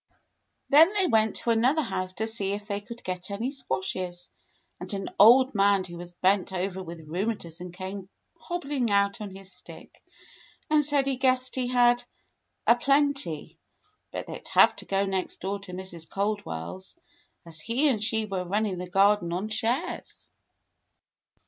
'"Then 0.71 0.91
they 0.95 1.05
went 1.05 1.35
to 1.35 1.51
another 1.51 1.83
house 1.83 2.13
to 2.13 2.25
see 2.25 2.53
if 2.53 2.65
they 2.67 2.81
could 2.81 3.03
get 3.03 3.29
any 3.29 3.51
squashes, 3.51 4.31
and 4.79 4.91
an 4.95 5.09
old 5.19 5.53
man 5.53 5.83
who 5.83 5.95
was 5.95 6.13
bent 6.23 6.51
over 6.53 6.79
w 6.79 6.97
ith 6.99 7.07
rheumatism 7.07 7.71
came 7.71 8.09
hobbling 8.39 8.89
out 8.89 9.21
on 9.21 9.29
his 9.35 9.53
stick, 9.53 10.01
and 10.71 10.83
said 10.83 11.05
he 11.05 11.17
guessed 11.17 11.53
he 11.53 11.67
had 11.67 12.03
"a 12.65 12.75
plenty," 12.75 13.59
but 14.11 14.25
they'd 14.25 14.47
have 14.47 14.75
to 14.77 14.85
go 14.85 15.05
next 15.05 15.39
door 15.39 15.59
to 15.59 15.71
Mrs. 15.71 16.09
Caldwell's, 16.09 16.95
as 17.45 17.61
he 17.61 17.87
and 17.87 18.03
she 18.03 18.25
were 18.25 18.43
running 18.43 18.79
the 18.79 18.89
garden 18.89 19.31
on 19.31 19.49
shares. 19.49 20.31